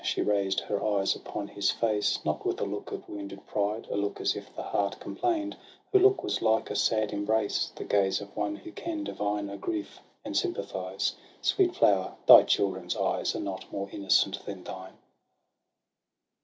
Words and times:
She 0.03 0.23
raised 0.23 0.61
her 0.61 0.83
eyes 0.83 1.15
upon 1.15 1.47
his 1.49 1.69
face— 1.69 2.17
Not 2.25 2.43
with 2.43 2.59
a 2.59 2.65
look 2.65 2.91
of 2.91 3.07
wounded 3.07 3.45
pride, 3.45 3.85
A 3.91 3.95
look 3.95 4.19
as 4.19 4.35
if 4.35 4.51
the 4.55 4.63
heart 4.63 4.99
complain' 4.99 5.51
d— 5.51 5.57
Her 5.93 5.99
look 5.99 6.23
was 6.23 6.41
like 6.41 6.71
a 6.71 6.75
sad 6.75 7.13
embrace; 7.13 7.71
The 7.75 7.83
gaze 7.83 8.19
of 8.19 8.35
one 8.35 8.55
who 8.55 8.71
can 8.71 9.03
divine 9.03 9.47
A 9.47 9.57
grief, 9.57 9.99
and 10.25 10.35
sympathise. 10.35 11.13
Sweet 11.43 11.75
flower! 11.75 12.15
thy 12.25 12.41
children's 12.41 12.95
eyes 12.97 13.35
Are 13.35 13.39
not 13.39 13.71
more 13.71 13.91
innocent 13.91 14.43
than 14.47 14.63
thine. 14.63 14.93